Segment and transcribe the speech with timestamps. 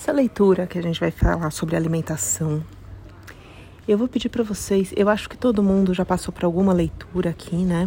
[0.00, 2.64] Essa leitura que a gente vai falar sobre alimentação,
[3.86, 4.94] eu vou pedir para vocês.
[4.96, 7.86] Eu acho que todo mundo já passou por alguma leitura aqui, né?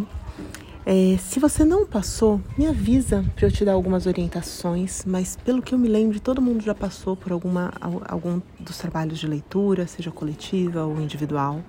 [0.86, 5.60] É, se você não passou, me avisa para eu te dar algumas orientações, mas pelo
[5.60, 7.73] que eu me lembro, todo mundo já passou por alguma,
[8.07, 11.64] algum dos trabalhos de leitura, seja coletiva ou individual.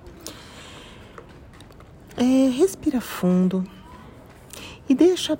[2.15, 3.63] É, respira fundo
[4.87, 5.39] e deixa,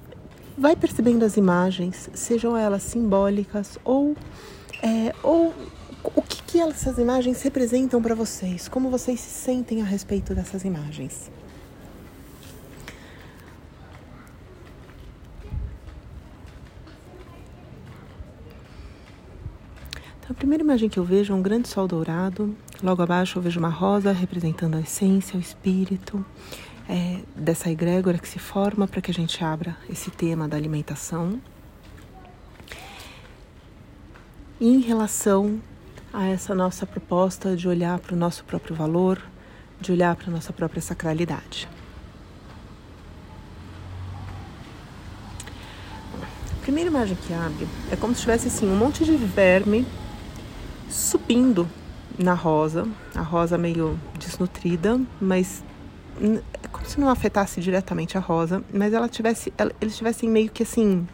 [0.57, 4.15] vai percebendo as imagens, sejam elas simbólicas ou
[4.81, 5.53] é, ou
[6.03, 8.67] o que, que essas imagens representam para vocês?
[8.67, 11.31] Como vocês se sentem a respeito dessas imagens?
[20.19, 22.55] Então, a primeira imagem que eu vejo é um grande sol dourado.
[22.81, 26.25] Logo abaixo eu vejo uma rosa representando a essência, o espírito
[26.89, 31.39] é, dessa egrégora que se forma para que a gente abra esse tema da alimentação.
[34.44, 35.61] E em relação
[36.13, 39.21] a essa nossa proposta de olhar para o nosso próprio valor,
[39.81, 41.67] de olhar para a nossa própria sacralidade.
[46.53, 49.85] A primeira imagem que abre é como se tivesse assim um monte de verme
[50.89, 51.67] subindo
[52.17, 55.63] na rosa, a rosa meio desnutrida, mas
[56.63, 60.63] é como se não afetasse diretamente a rosa, mas ela tivesse, eles tivessem meio que
[60.63, 61.05] assim,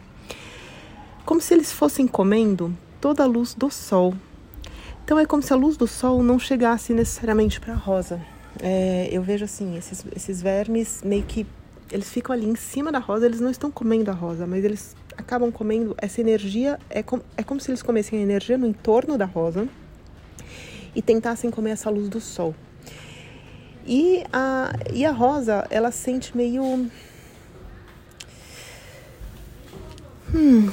[1.24, 4.14] como se eles fossem comendo toda a luz do sol.
[5.04, 8.20] Então é como se a luz do sol não chegasse necessariamente para a rosa.
[8.62, 11.44] É, eu vejo assim, esses, esses vermes meio que
[11.90, 14.94] eles ficam ali em cima da rosa, eles não estão comendo a rosa, mas eles
[15.16, 16.78] acabam comendo essa energia.
[16.88, 19.68] É, com, é como se eles comessem a energia no entorno da rosa
[20.94, 22.54] e tentassem comer essa luz do sol.
[23.84, 26.88] E a, e a rosa, ela sente meio.
[30.32, 30.70] Hum,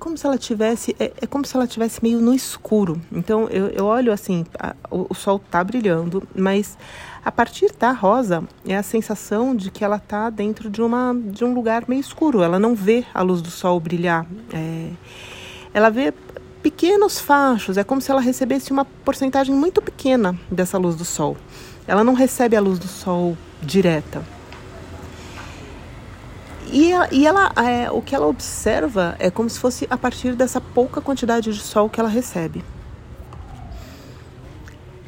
[0.00, 3.00] como se ela tivesse é, é, como se ela tivesse meio no escuro.
[3.12, 6.76] Então eu, eu olho assim a, o, o, sol tá brilhando mas
[7.24, 11.44] a partir da rosa é a sensação de que ela tá dentro de uma de
[11.44, 12.42] um lugar meio escuro.
[12.42, 14.90] Ela não vê a luz do sol brilhar é,
[15.72, 16.12] ela vê
[16.62, 21.36] pequenos fachos é como se ela recebesse uma porcentagem muito pequena dessa luz do sol.
[21.86, 24.39] Ela não recebe a luz do sol direta
[26.72, 30.60] e, e ela, é, o que ela observa é como se fosse a partir dessa
[30.60, 32.64] pouca quantidade de sol que ela recebe.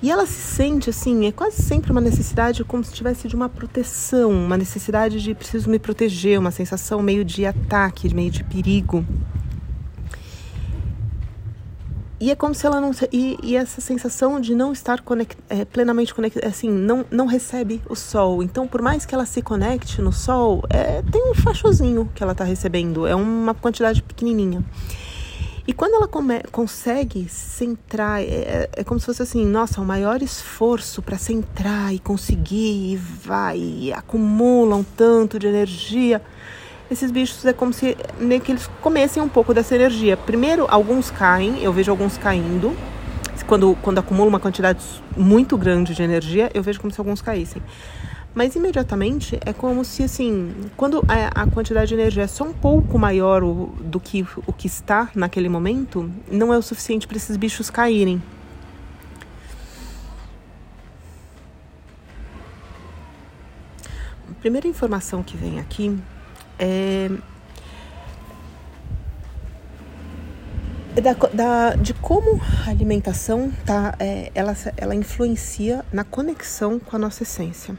[0.03, 3.49] E ela se sente assim, é quase sempre uma necessidade como se tivesse de uma
[3.49, 9.07] proteção, uma necessidade de preciso me proteger, uma sensação meio de ataque, meio de perigo.
[12.23, 12.93] E é como se ela não.
[13.11, 17.83] E, e essa sensação de não estar conect, é, plenamente conectada, assim, não, não recebe
[17.89, 18.45] o sol.
[18.45, 22.31] Então, por mais que ela se conecte no sol, é, tem um fachozinho que ela
[22.31, 24.65] está recebendo, é uma quantidade pequenininha.
[25.67, 29.85] E quando ela come, consegue centrar, é, é, é, como se fosse assim: nossa, o
[29.85, 36.23] maior esforço para centrar e conseguir, e vai, e acumula um tanto de energia
[36.93, 37.97] esses bichos é como se
[38.45, 40.17] que eles comessem um pouco dessa energia.
[40.17, 42.77] Primeiro, alguns caem, eu vejo alguns caindo.
[43.47, 44.85] Quando, quando acumula uma quantidade
[45.17, 47.61] muito grande de energia, eu vejo como se alguns caíssem.
[48.35, 52.53] Mas imediatamente é como se, assim, quando a, a quantidade de energia é só um
[52.53, 57.17] pouco maior o, do que o que está naquele momento, não é o suficiente para
[57.17, 58.23] esses bichos caírem.
[64.31, 65.99] A primeira informação que vem aqui
[66.63, 67.11] é,
[71.01, 76.99] da, da, de como a alimentação tá, é, ela, ela influencia na conexão com a
[76.99, 77.77] nossa essência.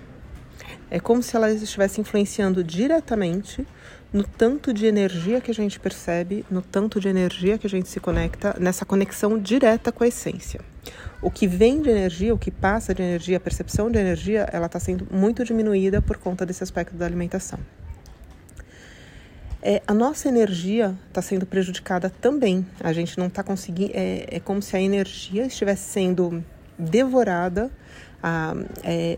[0.92, 3.66] É como se ela estivesse influenciando diretamente
[4.12, 7.88] no tanto de energia que a gente percebe, no tanto de energia que a gente
[7.88, 10.60] se conecta, nessa conexão direta com a essência.
[11.22, 14.66] O que vem de energia, o que passa de energia, a percepção de energia, ela
[14.66, 17.60] está sendo muito diminuída por conta desse aspecto da alimentação
[19.66, 22.68] é, a nossa energia está sendo prejudicada também.
[22.82, 23.94] A gente não está conseguindo.
[23.96, 26.44] É, é, como se a energia estivesse sendo
[26.78, 27.72] devorada
[28.22, 29.18] ah, é,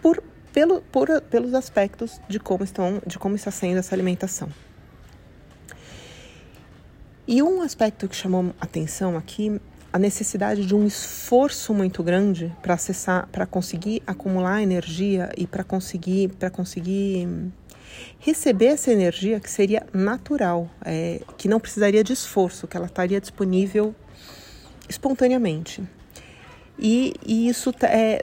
[0.00, 0.22] por,
[0.52, 4.48] pelo, por, pelos aspectos de como, estão, de como está sendo essa alimentação.
[7.26, 9.60] E um aspecto que chamou atenção aqui
[9.92, 15.62] a necessidade de um esforço muito grande para acessar, para conseguir acumular energia e para
[15.62, 17.28] conseguir, para conseguir
[18.18, 23.20] receber essa energia que seria natural, é, que não precisaria de esforço, que ela estaria
[23.20, 23.94] disponível
[24.88, 25.82] espontaneamente.
[26.78, 28.22] E, e isso está é,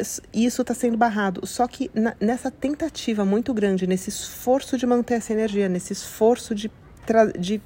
[0.65, 1.45] tá sendo barrado.
[1.45, 6.55] Só que na, nessa tentativa muito grande, nesse esforço de manter essa energia, nesse esforço
[6.55, 6.69] de,
[7.39, 7.61] de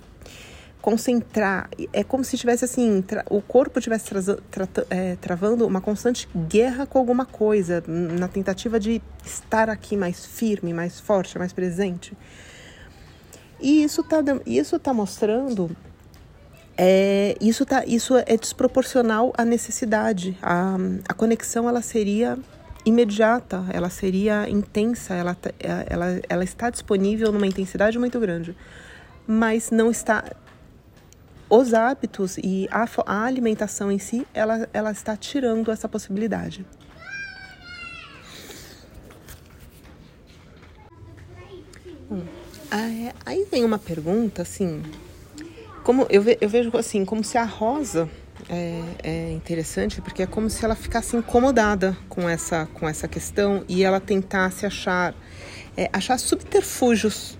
[0.84, 1.70] concentrar.
[1.94, 4.04] É como se tivesse assim, o corpo estivesse
[4.52, 10.26] tra é, travando uma constante guerra com alguma coisa, na tentativa de estar aqui mais
[10.26, 12.12] firme, mais forte, mais presente.
[13.62, 15.72] E isso está isso tá mostrando.
[16.78, 20.38] É, isso, tá, isso é desproporcional à necessidade.
[20.42, 20.76] A,
[21.08, 22.38] a conexão ela seria
[22.86, 25.38] imediata, ela seria intensa, ela,
[25.88, 28.54] ela, ela está disponível numa intensidade muito grande,
[29.26, 30.26] mas não está.
[31.50, 36.66] Os hábitos e a, a alimentação em si, ela, ela está tirando essa possibilidade.
[42.10, 42.26] Hum,
[43.26, 44.82] aí vem uma pergunta assim,
[45.84, 48.10] como eu, ve, eu vejo assim, como se a rosa
[48.50, 53.64] é, é, interessante porque é como se ela ficasse incomodada com essa, com essa questão
[53.68, 55.14] e ela tentasse achar,
[55.78, 57.38] é, achar subterfúgios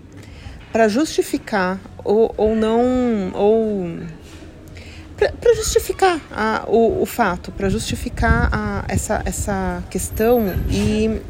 [0.72, 3.98] para justificar ou, ou não ou
[5.16, 11.20] para justificar a, o, o fato, para justificar a, essa, essa questão e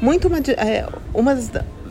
[0.00, 1.38] muito uma, é, uma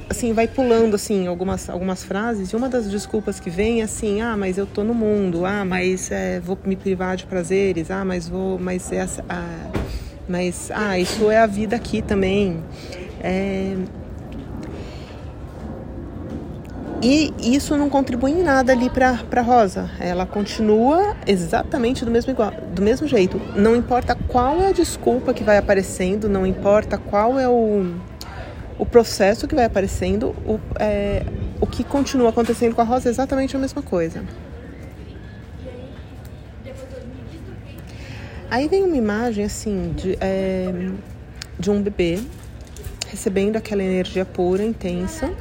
[0.09, 4.21] assim, vai pulando assim algumas, algumas frases e uma das desculpas que vem é assim,
[4.21, 8.03] ah, mas eu tô no mundo, ah, mas é, vou me privar de prazeres, ah,
[8.03, 9.71] mas vou, mas essa, ah,
[10.27, 12.59] mas ah, isso é a vida aqui também.
[13.21, 13.75] É...
[17.07, 19.91] E isso não contribui em nada ali para Rosa.
[19.99, 23.39] Ela continua exatamente do mesmo, igual, do mesmo jeito.
[23.55, 27.93] Não importa qual é a desculpa que vai aparecendo, não importa qual é o,
[28.79, 31.23] o processo que vai aparecendo, o, é,
[31.61, 34.23] o que continua acontecendo com a Rosa é exatamente a mesma coisa.
[38.49, 40.73] Aí vem uma imagem assim de, é,
[41.59, 42.19] de um bebê
[43.11, 45.31] recebendo aquela energia pura, intensa.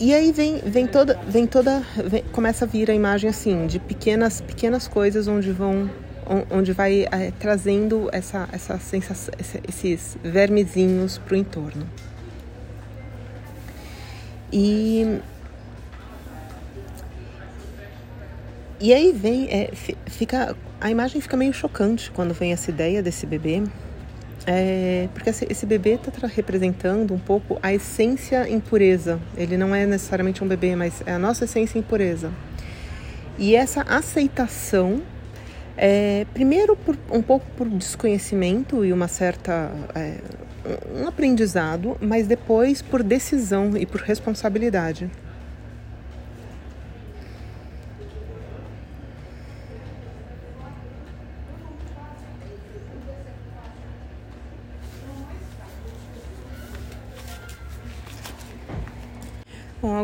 [0.00, 3.80] E aí vem, vem toda, vem toda, vem, começa a vir a imagem assim de
[3.80, 5.90] pequenas, pequenas coisas onde vão
[6.50, 9.32] onde vai é, trazendo essa, essa sensação,
[9.66, 11.88] esses vermezinhos para o entorno.
[14.52, 15.20] E,
[18.78, 19.70] e aí vem, é,
[20.06, 23.62] fica, a imagem fica meio chocante quando vem essa ideia desse bebê,
[24.50, 29.20] é, porque esse bebê está representando um pouco a essência em pureza.
[29.36, 32.32] Ele não é necessariamente um bebê, mas é a nossa essência em pureza.
[33.38, 35.02] E essa aceitação
[35.76, 39.70] é, primeiro, por, um pouco por desconhecimento e uma certa.
[39.94, 40.16] É,
[40.94, 45.10] um aprendizado, mas depois por decisão e por responsabilidade.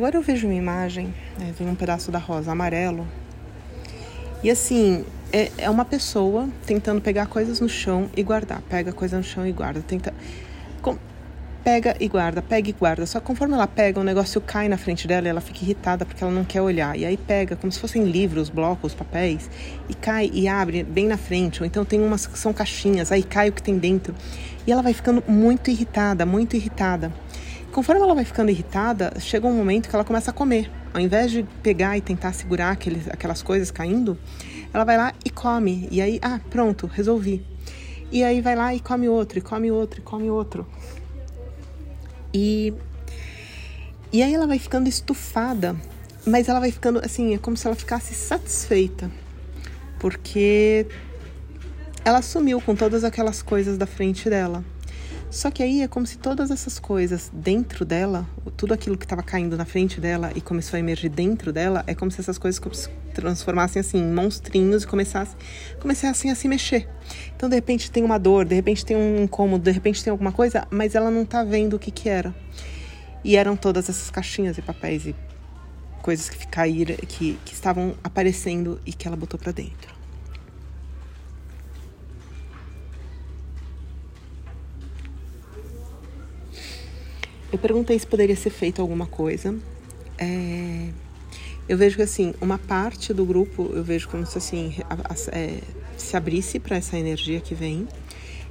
[0.05, 3.09] Agora eu vejo uma imagem, é, vem um pedaço da rosa amarelo.
[4.43, 5.03] E assim,
[5.33, 8.61] é, é uma pessoa tentando pegar coisas no chão e guardar.
[8.69, 9.81] Pega coisa no chão e guarda.
[9.81, 10.13] Tenta.
[10.83, 10.99] Com,
[11.65, 13.07] pega e guarda, pega e guarda.
[13.07, 16.05] Só que conforme ela pega, o negócio cai na frente dela e ela fica irritada
[16.05, 16.99] porque ela não quer olhar.
[16.99, 19.49] E aí pega, como se fossem livros, blocos, papéis,
[19.89, 21.63] e cai e abre bem na frente.
[21.63, 24.15] Ou então tem umas que são caixinhas, aí cai o que tem dentro.
[24.67, 27.11] E ela vai ficando muito irritada, muito irritada.
[27.75, 30.71] Conforme ela vai ficando irritada, chega um momento que ela começa a comer.
[30.93, 34.17] Ao invés de pegar e tentar segurar aqueles, aquelas coisas caindo,
[34.73, 35.89] ela vai lá e come.
[35.91, 37.45] E aí, ah, pronto, resolvi.
[38.13, 40.65] E aí vai lá e come outro, e come outro, e come outro.
[42.33, 42.73] E,
[44.13, 45.75] e aí ela vai ficando estufada,
[46.25, 49.11] mas ela vai ficando assim, é como se ela ficasse satisfeita.
[49.99, 50.87] Porque
[52.05, 54.65] ela sumiu com todas aquelas coisas da frente dela.
[55.35, 58.25] Só que aí é como se todas essas coisas dentro dela,
[58.57, 61.95] tudo aquilo que estava caindo na frente dela e começou a emergir dentro dela, é
[61.95, 65.37] como se essas coisas se transformassem assim em monstrinhos e começassem,
[65.81, 66.89] começassem a se mexer.
[67.35, 70.31] Então, de repente tem uma dor, de repente tem um incômodo, de repente tem alguma
[70.31, 72.33] coisa, mas ela não está vendo o que que era.
[73.25, 75.17] E eram todas essas caixinhas e papéis e
[76.01, 80.04] coisas que caíram, que, que estavam aparecendo e que ela botou para dentro.
[87.55, 89.55] Eu perguntei se poderia ser feito alguma coisa.
[90.19, 90.89] É,
[91.69, 95.39] eu vejo que assim, uma parte do grupo, eu vejo como se assim, a, a,
[95.39, 95.61] é,
[95.97, 97.87] se abrisse para essa energia que vem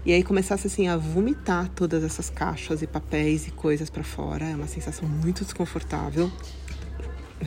[0.06, 4.46] e aí começasse assim a vomitar todas essas caixas e papéis e coisas para fora.
[4.46, 6.32] É uma sensação muito desconfortável.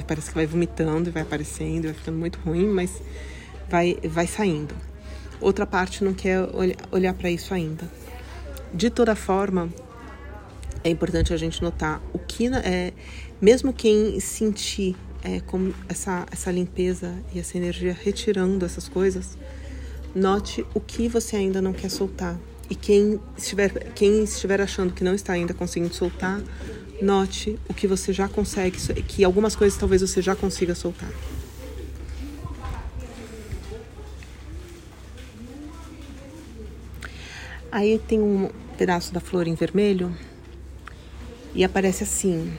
[0.07, 3.03] Parece que vai vomitando e vai aparecendo, vai ficando muito ruim, mas
[3.67, 4.75] vai vai saindo.
[5.41, 7.91] Outra parte não quer olhar, olhar para isso ainda.
[8.75, 9.73] De toda forma,
[10.87, 12.93] é importante a gente notar o que é,
[13.41, 19.37] mesmo quem sentir é, como essa, essa limpeza e essa energia retirando essas coisas,
[20.15, 22.39] note o que você ainda não quer soltar.
[22.71, 26.41] E quem estiver, quem estiver achando que não está ainda conseguindo soltar,
[27.03, 31.11] note o que você já consegue, que algumas coisas talvez você já consiga soltar.
[37.73, 40.15] Aí tem um pedaço da flor em vermelho
[41.57, 42.53] e aparece assim,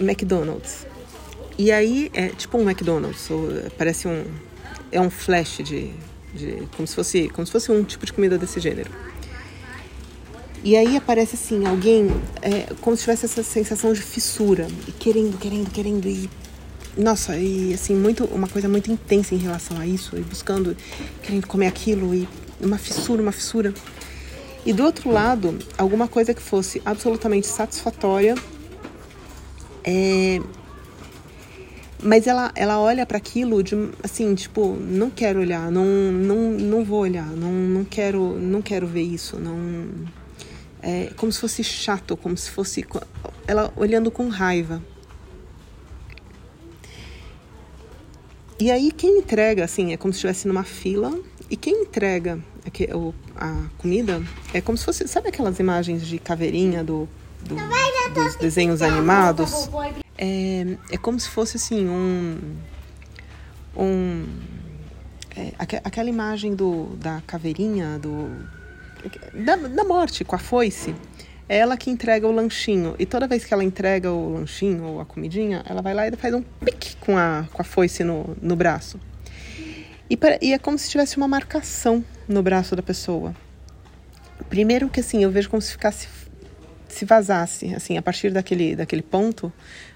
[0.00, 0.86] McDonald's.
[1.58, 4.24] E aí é tipo um McDonald's, ou parece um
[4.90, 5.90] é um flash de,
[6.32, 8.90] de como se fosse como se fosse um tipo de comida desse gênero.
[10.62, 12.08] E aí aparece assim alguém
[12.40, 16.30] é, como se tivesse essa sensação de fissura, e querendo, querendo, querendo e
[16.96, 20.76] nossa, e assim muito uma coisa muito intensa em relação a isso, e buscando,
[21.22, 22.28] querendo comer aquilo e
[22.60, 23.74] uma fissura, uma fissura.
[24.68, 28.34] E do outro lado, alguma coisa que fosse absolutamente satisfatória,
[29.82, 30.42] é...
[32.02, 36.84] mas ela, ela olha para aquilo de assim, tipo, não quero olhar, não, não, não
[36.84, 39.88] vou olhar, não, não quero, não quero ver isso, não
[40.82, 42.84] é como se fosse chato, como se fosse
[43.46, 44.82] ela olhando com raiva.
[48.60, 52.38] E aí quem entrega assim é como se estivesse numa fila e quem entrega
[53.36, 54.22] a comida
[54.52, 55.06] é como se fosse.
[55.08, 57.08] Sabe aquelas imagens de caveirinha do,
[57.42, 57.56] do
[58.14, 59.68] dos desenhos animados?
[60.16, 62.38] É, é como se fosse assim um.
[63.76, 64.26] um
[65.36, 68.28] é, aquela imagem do, da caveirinha, do,
[69.44, 70.94] da, da morte com a foice.
[71.48, 72.94] É ela que entrega o lanchinho.
[72.98, 76.14] E toda vez que ela entrega o lanchinho ou a comidinha, ela vai lá e
[76.16, 79.00] faz um pique com a, com a foice no, no braço.
[80.10, 83.34] E, e é como se tivesse uma marcação no braço da pessoa.
[84.48, 86.08] Primeiro que assim, eu vejo como se ficasse
[86.88, 89.52] se vazasse, assim, a partir daquele, daquele ponto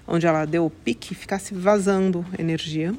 [0.07, 2.93] onde ela deu o pique, ficasse vazando energia.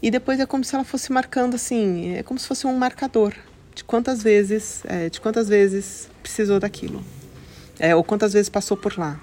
[0.00, 3.34] E depois é como se ela fosse marcando assim, é como se fosse um marcador
[3.74, 7.04] de quantas vezes, é, de quantas vezes precisou daquilo,
[7.78, 9.20] é, ou quantas vezes passou por lá.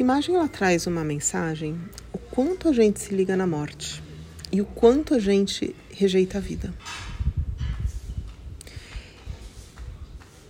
[0.00, 1.78] Essa imagem ela traz uma mensagem
[2.10, 4.02] o quanto a gente se liga na morte
[4.50, 6.72] e o quanto a gente rejeita a vida.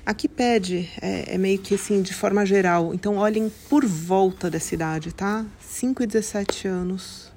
[0.06, 2.94] Aqui pede, é, é, meio que assim, de forma geral.
[2.94, 5.44] Então, olhem por volta da cidade, tá?
[5.60, 7.32] 5 e 17 anos.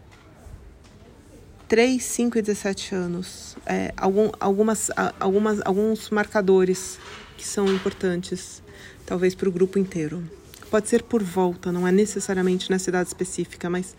[1.67, 3.57] 3, 5 e 17 anos.
[3.65, 6.99] É, algum, algumas, algumas, alguns marcadores
[7.35, 8.61] que são importantes,
[9.03, 10.23] talvez para o grupo inteiro.
[10.73, 13.95] Pode ser por volta, não é necessariamente na cidade específica, mas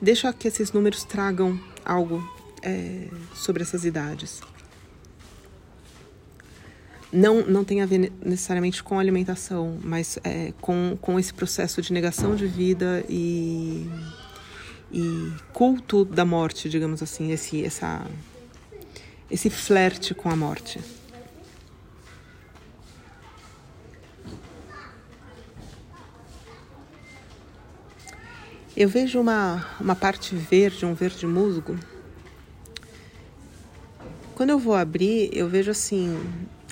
[0.00, 2.26] deixa que esses números tragam algo
[2.62, 4.40] é, sobre essas idades.
[7.12, 11.92] Não, não tem a ver necessariamente com alimentação, mas é, com, com esse processo de
[11.92, 13.86] negação de vida e,
[14.90, 18.02] e culto da morte, digamos assim, esse, essa,
[19.30, 20.80] esse flerte com a morte.
[28.76, 31.76] Eu vejo uma, uma parte verde, um verde musgo.
[34.34, 36.18] Quando eu vou abrir, eu vejo assim,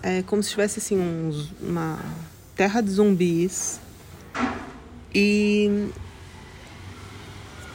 [0.02, 2.00] é como se tivesse assim um, uma
[2.56, 3.80] terra de zumbis
[5.14, 5.88] e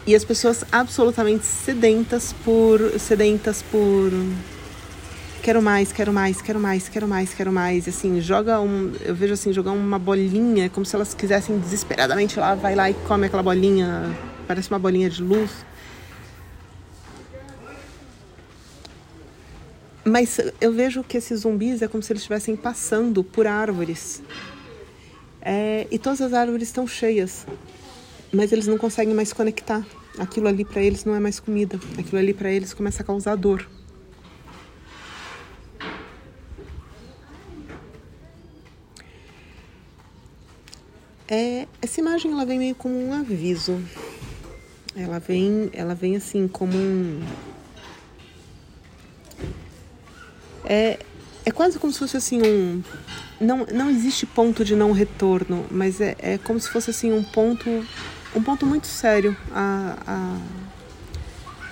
[0.06, 4.12] e as pessoas absolutamente sedentas por sedentas por
[5.48, 7.88] quero mais, quero mais, quero mais, quero mais, quero mais.
[7.88, 8.92] Assim, joga um.
[9.00, 12.94] Eu vejo assim, jogar uma bolinha, como se elas quisessem desesperadamente lá, vai lá e
[12.94, 14.14] come aquela bolinha,
[14.46, 15.50] parece uma bolinha de luz.
[20.04, 24.22] Mas eu vejo que esses zumbis é como se eles estivessem passando por árvores.
[25.42, 27.48] É, e todas as árvores estão cheias,
[28.34, 29.88] mas eles não conseguem mais conectar.
[30.20, 31.80] Aquilo ali para eles não é mais comida.
[31.98, 33.66] Aquilo ali para eles começa a causar dor.
[41.30, 43.82] É, essa imagem ela vem meio como um aviso.
[44.96, 47.22] Ela vem, ela vem assim como um
[50.68, 51.00] é,
[51.46, 52.84] é quase como se fosse assim um
[53.40, 57.24] não, não existe ponto de não retorno, mas é, é como se fosse assim um
[57.24, 57.70] ponto
[58.36, 60.38] um ponto muito sério a, a,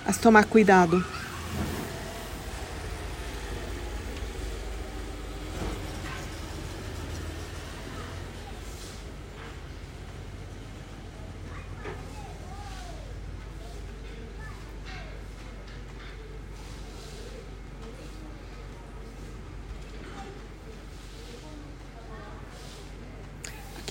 [0.10, 1.04] a se tomar cuidado.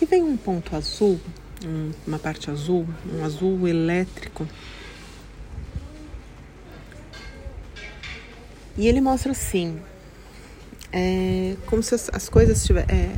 [0.04, 1.18] Aqui vem um ponto azul,
[1.64, 4.46] um, uma parte azul, um azul elétrico.
[8.76, 9.78] E ele mostra assim,
[10.92, 12.94] é, como se as, as coisas tivessem.
[12.94, 13.16] É,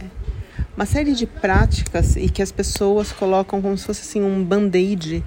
[0.77, 5.25] uma série de práticas e que as pessoas colocam como se fosse assim um band-aid.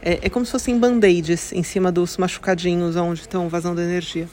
[0.00, 4.26] É, é como se fossem band-aids em cima dos machucadinhos onde estão vazando energia.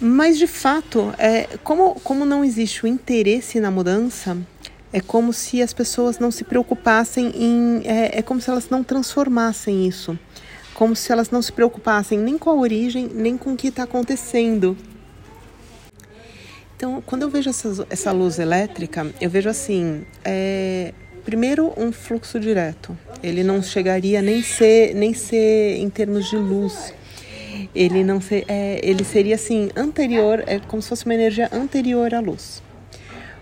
[0.00, 4.36] Mas de fato, é, como, como não existe o interesse na mudança,
[4.92, 7.82] é como se as pessoas não se preocupassem em.
[7.84, 10.18] É, é como se elas não transformassem isso.
[10.74, 13.82] Como se elas não se preocupassem nem com a origem, nem com o que está
[13.82, 14.76] acontecendo.
[16.76, 20.92] Então, quando eu vejo essa, essa luz elétrica, eu vejo assim: é,
[21.24, 22.96] primeiro, um fluxo direto.
[23.22, 26.94] Ele não chegaria nem ser, nem ser em termos de luz.
[27.74, 32.14] Ele não ser, é, ele seria assim anterior, é como se fosse uma energia anterior
[32.14, 32.62] à luz.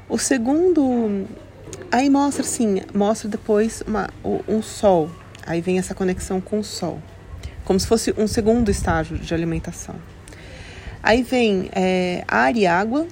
[0.09, 1.27] O segundo,
[1.91, 4.09] aí mostra assim, mostra depois uma,
[4.47, 5.11] um sol.
[5.47, 7.01] Aí vem essa conexão com o sol,
[7.65, 9.97] como se fosse um segundo estágio de alimentação.
[11.03, 13.07] Aí vem é, ar e água,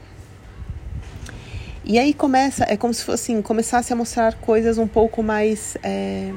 [1.84, 5.76] e aí começa, é como se fosse assim, começasse a mostrar coisas um pouco mais,
[5.82, 6.32] é,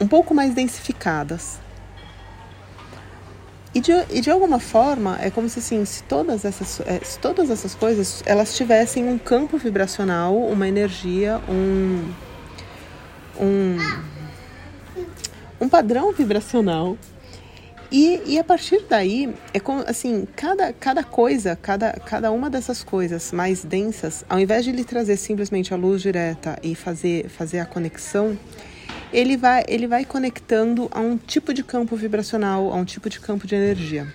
[0.00, 1.58] um pouco mais densificadas.
[3.76, 7.18] E de, e de alguma forma é como se assim, se todas essas, é, se
[7.18, 12.10] todas essas coisas elas tivessem um campo vibracional, uma energia, um,
[13.38, 13.76] um,
[15.60, 16.96] um padrão vibracional.
[17.92, 22.82] E, e a partir daí, é como assim, cada, cada coisa, cada, cada uma dessas
[22.82, 27.58] coisas mais densas, ao invés de ele trazer simplesmente a luz direta e fazer, fazer
[27.58, 28.38] a conexão,
[29.12, 33.20] ele vai, ele vai conectando a um tipo de campo vibracional, a um tipo de
[33.20, 34.06] campo de energia.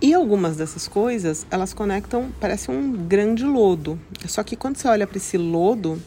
[0.00, 3.98] E algumas dessas coisas, elas conectam, parece um grande lodo.
[4.28, 6.00] Só que quando você olha para esse lodo,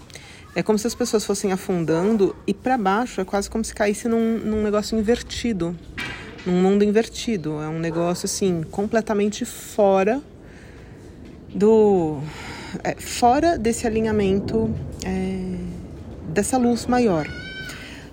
[0.56, 4.08] é como se as pessoas fossem afundando e para baixo é quase como se caísse
[4.08, 5.76] num, num negócio invertido,
[6.50, 7.62] num mundo invertido.
[7.62, 10.22] É um negócio assim completamente fora
[11.54, 12.20] do,
[12.84, 14.74] é, fora desse alinhamento
[15.06, 15.56] é,
[16.28, 17.28] dessa luz maior.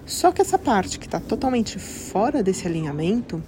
[0.04, 3.42] Só que essa parte que está totalmente fora desse alinhamento,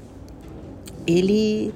[1.07, 1.73] ele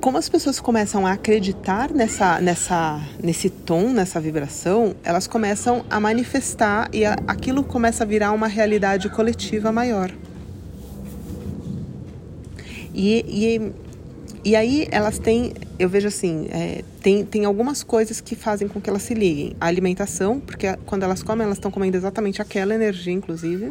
[0.00, 6.00] como as pessoas começam a acreditar nessa, nessa, nesse tom, nessa vibração, elas começam a
[6.00, 10.10] manifestar e a, aquilo começa a virar uma realidade coletiva maior.
[12.94, 13.72] E, e,
[14.50, 18.80] e aí elas têm, eu vejo assim, é, tem, tem algumas coisas que fazem com
[18.80, 19.56] que elas se liguem.
[19.60, 23.70] A alimentação, porque quando elas comem, elas estão comendo exatamente aquela energia, inclusive.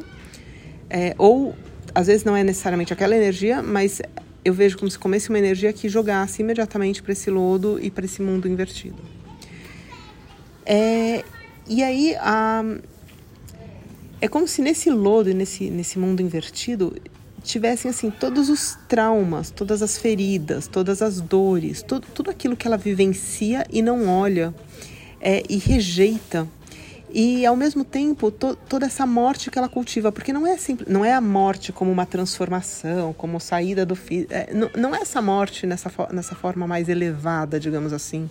[0.90, 1.56] É, ou
[1.94, 4.02] às vezes não é necessariamente aquela energia, mas
[4.44, 8.06] eu vejo como se comesse uma energia que jogasse imediatamente para esse lodo e para
[8.06, 8.98] esse mundo invertido.
[10.66, 11.24] É,
[11.68, 12.64] e aí, a,
[14.20, 16.96] é como se nesse lodo e nesse, nesse mundo invertido
[17.44, 22.68] tivessem assim todos os traumas, todas as feridas, todas as dores, tudo, tudo aquilo que
[22.68, 24.54] ela vivencia e não olha
[25.20, 26.48] é, e rejeita.
[27.14, 30.88] E ao mesmo tempo to, toda essa morte que ela cultiva, porque não é simples,
[30.88, 33.98] não é a morte como uma transformação, como saída do
[34.30, 38.30] é, não, não é essa morte nessa, nessa forma mais elevada, digamos assim,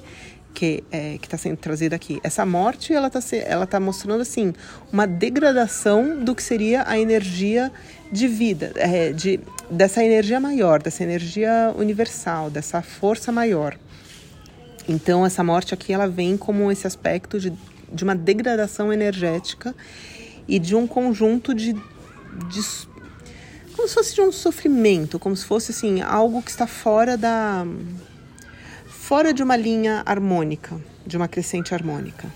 [0.53, 2.21] que é, está sendo trazida aqui.
[2.23, 4.53] Essa morte ela está ela tá mostrando assim
[4.93, 7.73] uma degradação do que seria a energia
[8.11, 13.79] de vida, é, de, dessa energia maior, dessa energia universal, dessa força maior.
[14.89, 17.53] Então essa morte aqui ela vem como esse aspecto de
[17.93, 19.75] de uma degradação energética
[20.47, 22.61] e de um conjunto de, de
[23.75, 27.67] como se fosse de um sofrimento, como se fosse assim algo que está fora da
[29.11, 32.33] fora de uma linha harmônica, de uma crescente harmônica.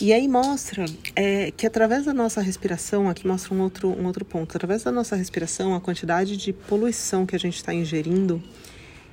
[0.00, 4.24] E aí mostra é, que através da nossa respiração, aqui mostra um outro, um outro
[4.24, 8.42] ponto, através da nossa respiração, a quantidade de poluição que a gente está ingerindo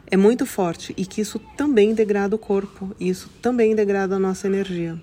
[0.10, 4.48] é muito forte e que isso também degrada o corpo, isso também degrada a nossa
[4.48, 4.98] energia.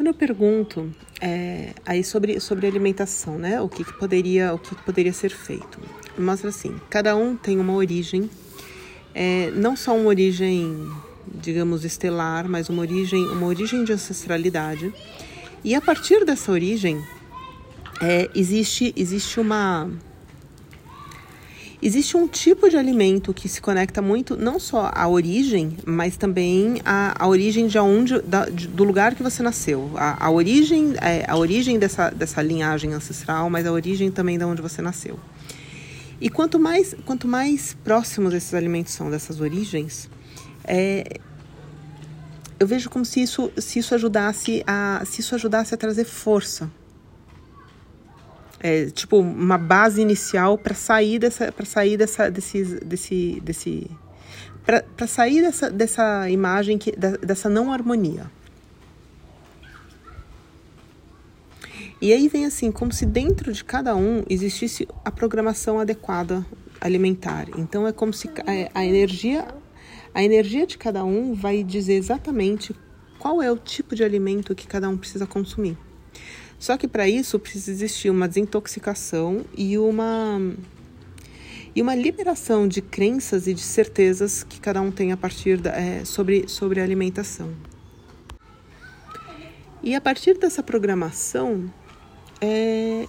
[0.00, 3.60] Quando eu pergunto é, aí sobre, sobre alimentação, né?
[3.60, 5.78] O que, que poderia o que, que, poderia ser feito?
[6.18, 8.30] Mostra assim, cada um tem uma origem,
[9.14, 10.88] é, não só uma origem,
[11.26, 14.90] digamos, estelar, mas uma origem, uma origem de ancestralidade.
[15.62, 17.04] E a partir dessa origem,
[18.00, 19.90] é, existe, existe uma
[21.82, 26.82] Existe um tipo de alimento que se conecta muito não só à origem, mas também
[26.84, 29.90] à, à origem de onde, da, de, do lugar que você nasceu.
[29.96, 34.44] A, a origem, é, a origem dessa, dessa linhagem ancestral, mas a origem também de
[34.44, 35.18] onde você nasceu.
[36.20, 40.10] E quanto mais, quanto mais próximos esses alimentos são dessas origens,
[40.64, 41.18] é,
[42.58, 46.70] eu vejo como se isso, se isso ajudasse a, se isso ajudasse a trazer força
[48.60, 53.90] é, tipo uma base inicial para sair dessa para sair dessa desse desse desse
[54.96, 58.30] para sair dessa, dessa imagem que dessa não harmonia.
[62.00, 66.46] E aí vem assim como se dentro de cada um existisse a programação adequada
[66.80, 67.46] alimentar.
[67.58, 69.48] Então é como se a, é, a energia
[70.14, 72.74] a energia de cada um vai dizer exatamente
[73.18, 75.78] qual é o tipo de alimento que cada um precisa consumir
[76.60, 80.38] só que para isso precisa existir uma desintoxicação e uma
[81.74, 85.70] e uma liberação de crenças e de certezas que cada um tem a partir da,
[85.70, 87.54] é, sobre, sobre a alimentação.
[89.82, 91.72] E a partir dessa programação,
[92.40, 93.06] é,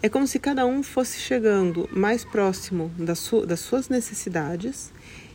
[0.00, 4.90] é como se cada um fosse chegando mais próximo das, su, das suas necessidades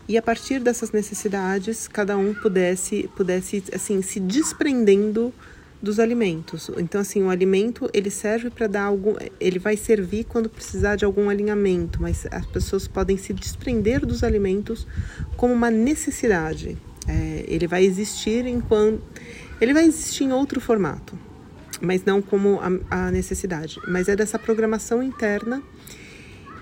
[0.08, 5.34] e a partir dessas necessidades, cada um pudesse, pudesse assim, se desprendendo
[5.82, 6.70] dos alimentos.
[6.78, 11.06] Então, assim, o alimento ele serve para dar algum, ele vai servir quando precisar de
[11.06, 14.88] algum alinhamento, mas as pessoas podem se desprender dos alimentos
[15.36, 16.78] como uma necessidade.
[17.08, 19.02] É, ele vai existir enquanto,
[19.62, 21.18] ele vai existir em outro formato,
[21.80, 22.60] mas não como
[22.90, 23.80] a, a necessidade.
[23.88, 25.62] Mas é dessa programação interna.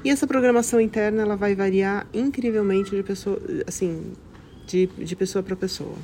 [0.03, 4.11] E essa programação interna ela vai variar incrivelmente de pessoa, assim,
[4.67, 5.95] de, de pessoa para pessoa.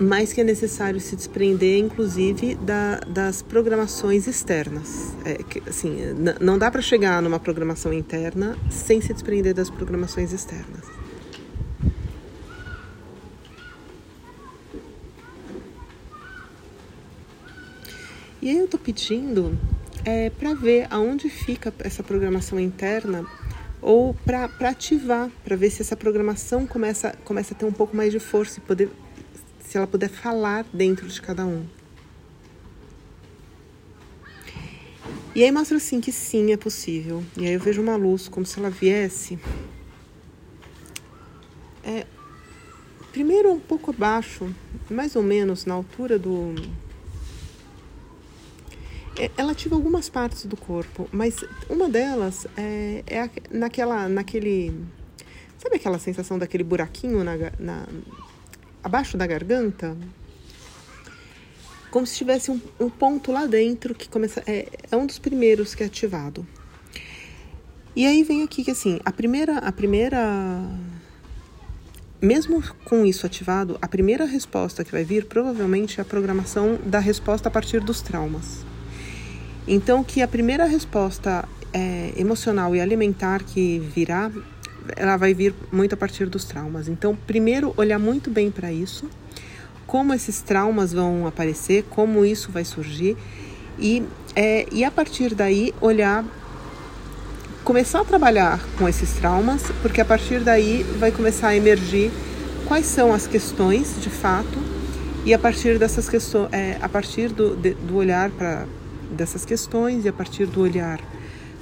[0.00, 5.12] Mas que é necessário se desprender, inclusive, da, das programações externas.
[5.24, 5.96] É, que, assim,
[6.40, 10.84] não dá para chegar numa programação interna sem se desprender das programações externas.
[18.40, 19.58] E aí eu estou pedindo
[20.04, 23.26] é, para ver aonde fica essa programação interna
[23.82, 28.12] ou para ativar, para ver se essa programação começa, começa a ter um pouco mais
[28.12, 28.90] de força e poder
[29.68, 31.66] se ela puder falar dentro de cada um.
[35.34, 37.22] E aí mostra assim que sim, é possível.
[37.36, 39.38] E aí eu vejo uma luz como se ela viesse.
[41.84, 42.06] É,
[43.12, 44.50] primeiro um pouco abaixo,
[44.90, 46.54] mais ou menos na altura do.
[49.18, 54.72] É, ela ativa algumas partes do corpo, mas uma delas é, é naquela, naquele.
[55.58, 57.86] Sabe aquela sensação daquele buraquinho na, na
[58.88, 59.94] abaixo da garganta,
[61.90, 65.74] como se tivesse um, um ponto lá dentro que começa é, é um dos primeiros
[65.74, 66.46] que é ativado.
[67.94, 70.18] E aí vem aqui que assim, a primeira a primeira
[72.20, 76.98] mesmo com isso ativado, a primeira resposta que vai vir provavelmente é a programação da
[76.98, 78.64] resposta a partir dos traumas.
[79.68, 84.32] Então, que a primeira resposta é, emocional e alimentar que virá
[84.96, 86.88] ela vai vir muito a partir dos traumas.
[86.88, 89.08] Então, primeiro, olhar muito bem para isso,
[89.86, 93.16] como esses traumas vão aparecer, como isso vai surgir,
[93.78, 94.02] e,
[94.34, 96.24] é, e a partir daí olhar,
[97.64, 102.10] começar a trabalhar com esses traumas, porque a partir daí vai começar a emergir
[102.66, 104.58] quais são as questões de fato,
[105.24, 108.66] e a partir dessas questões, é, a partir do, de, do olhar para
[109.10, 111.00] dessas questões e a partir do olhar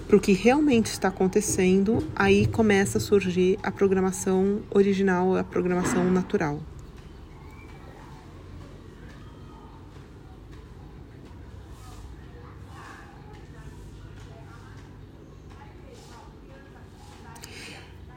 [0.07, 6.11] para o que realmente está acontecendo, aí começa a surgir a programação original, a programação
[6.11, 6.61] natural.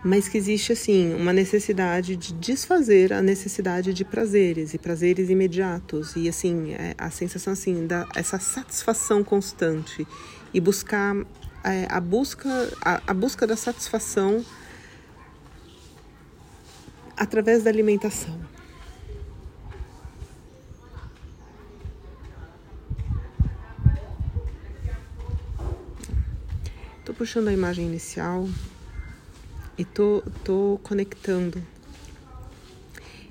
[0.02, 6.16] mas que existe assim uma necessidade de desfazer a necessidade de prazeres e prazeres imediatos
[6.16, 10.08] e assim é, a sensação assim da essa satisfação constante
[10.54, 11.16] e buscar
[11.64, 12.50] é, a, busca,
[12.82, 14.44] a, a busca da satisfação
[17.16, 18.40] através da alimentação.
[27.00, 28.48] Estou puxando a imagem inicial
[29.78, 31.62] e tô, tô conectando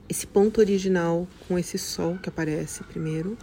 [0.09, 3.39] esse ponto original com esse sol que aparece primeiro.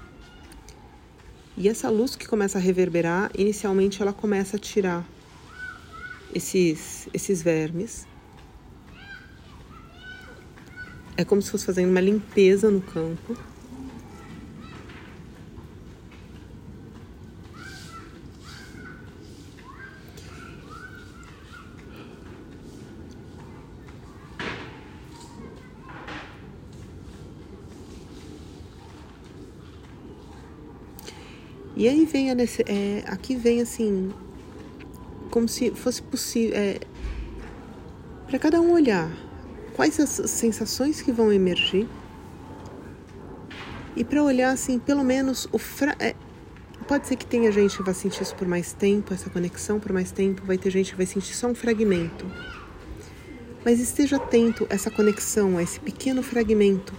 [1.58, 5.06] E essa luz que começa a reverberar, inicialmente ela começa a tirar
[6.34, 8.06] esses, esses vermes.
[11.16, 13.38] É como se fosse fazendo uma limpeza no campo.
[31.78, 34.10] E aí vem a, é, aqui vem assim,
[35.30, 36.80] como se fosse possível, é,
[38.26, 39.12] para cada um olhar
[39.74, 41.86] quais as sensações que vão emergir
[43.98, 46.16] e para olhar assim, pelo menos o fra é,
[46.88, 49.92] pode ser que tenha gente que vai sentir isso por mais tempo, essa conexão por
[49.92, 52.26] mais tempo, vai ter gente que vai sentir só um fragmento.
[53.66, 56.94] Mas esteja atento a essa conexão, a esse pequeno fragmento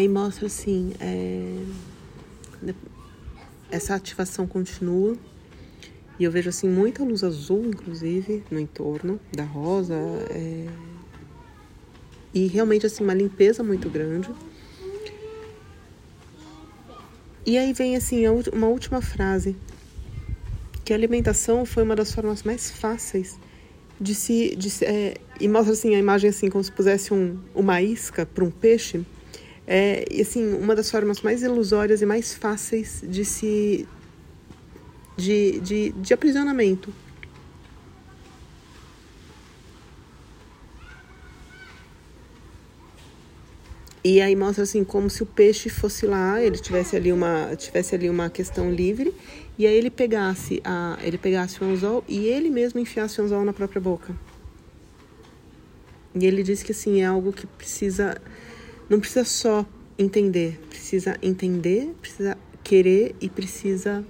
[0.00, 1.62] Aí mostra assim, é,
[3.70, 5.14] essa ativação continua
[6.18, 9.94] e eu vejo assim muita luz azul, inclusive, no entorno da rosa
[10.30, 10.66] é,
[12.32, 14.30] e realmente assim uma limpeza muito grande.
[17.44, 19.54] E aí vem assim uma última frase
[20.82, 23.38] que a alimentação foi uma das formas mais fáceis
[24.00, 27.82] de se, de, é, e mostra assim a imagem assim como se pusesse um, uma
[27.82, 29.04] isca para um peixe
[29.72, 33.88] é assim uma das formas mais ilusórias e mais fáceis de se
[35.16, 36.92] de, de, de aprisionamento.
[44.02, 47.94] E aí mostra assim como se o peixe fosse lá, ele tivesse ali uma tivesse
[47.94, 49.14] ali uma questão livre
[49.56, 53.44] e aí ele pegasse a ele pegasse o anzol e ele mesmo enfiasse o anzol
[53.44, 54.16] na própria boca.
[56.12, 58.20] E ele diz que assim é algo que precisa
[58.90, 59.64] não precisa só
[59.96, 64.04] entender, precisa entender, precisa querer e precisa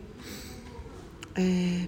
[1.35, 1.87] é,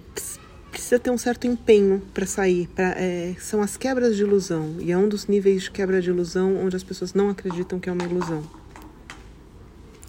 [0.69, 2.67] precisa ter um certo empenho para sair.
[2.67, 6.09] Pra, é, são as quebras de ilusão e é um dos níveis de quebra de
[6.09, 8.43] ilusão onde as pessoas não acreditam que é uma ilusão.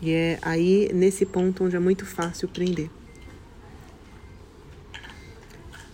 [0.02, 2.90] E é aí nesse ponto onde é muito fácil prender.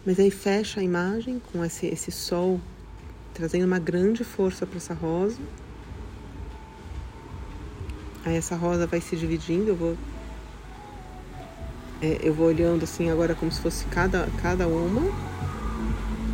[0.05, 2.61] Mas aí fecha a imagem com esse, esse sol
[3.33, 5.39] trazendo uma grande força para essa rosa.
[8.25, 9.97] Aí essa rosa vai se dividindo, eu vou
[12.03, 15.03] é, eu vou olhando assim agora como se fosse cada, cada uma.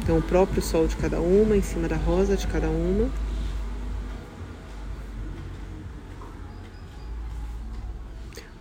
[0.02, 3.10] Então o próprio sol de cada uma, em cima da rosa de cada uma.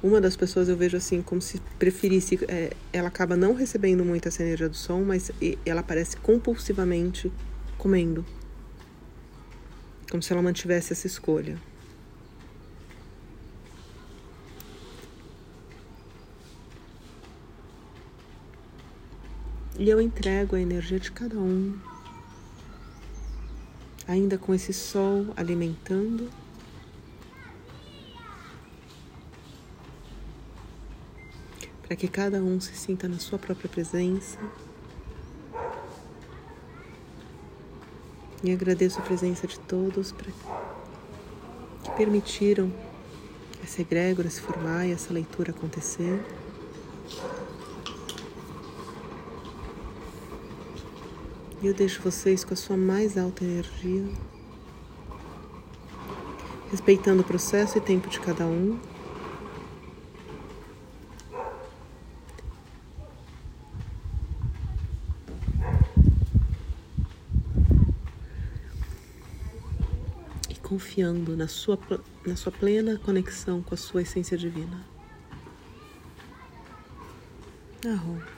[0.02, 4.28] Uma das pessoas eu vejo assim como se preferisse, é, ela acaba não recebendo muito
[4.28, 5.32] essa energia do som, mas
[5.66, 7.32] ela aparece compulsivamente
[7.78, 8.26] comendo.
[10.10, 11.58] Como se ela mantivesse essa escolha.
[19.78, 21.78] E eu entrego a energia de cada um,
[24.08, 26.30] ainda com esse sol alimentando.
[31.84, 34.40] Para que cada um se sinta na sua própria presença.
[38.42, 40.32] E agradeço a presença de todos pra,
[41.84, 42.72] que permitiram
[43.62, 46.24] essa egrégora se formar e essa leitura acontecer.
[51.66, 54.08] E eu deixo vocês com a sua mais alta energia,
[56.70, 58.80] respeitando o processo e tempo de cada um.
[70.48, 71.80] E confiando na sua,
[72.28, 74.86] na sua plena conexão com a sua essência divina.
[77.84, 78.35] Arro.